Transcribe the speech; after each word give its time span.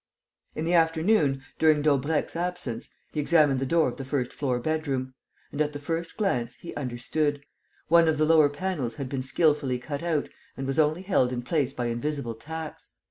In 0.55 0.65
the 0.65 0.73
afternoon, 0.73 1.43
during 1.59 1.83
Daubrecq's 1.83 2.35
absence, 2.35 2.89
he 3.11 3.19
examined 3.19 3.59
the 3.59 3.67
door 3.67 3.87
of 3.87 3.97
the 3.97 4.03
first 4.03 4.33
floor 4.33 4.59
bedroom. 4.59 5.13
And, 5.51 5.61
at 5.61 5.73
the 5.73 5.79
first 5.79 6.17
glance, 6.17 6.55
he 6.55 6.73
understood: 6.75 7.43
one 7.87 8.07
of 8.07 8.17
the 8.17 8.25
lower 8.25 8.49
panels 8.49 8.95
had 8.95 9.09
been 9.09 9.21
skilfully 9.21 9.77
cut 9.77 10.01
out 10.01 10.27
and 10.57 10.65
was 10.65 10.79
only 10.79 11.03
held 11.03 11.31
in 11.31 11.43
place 11.43 11.71
by 11.71 11.85
invisible 11.85 12.33
tacks. 12.33 12.89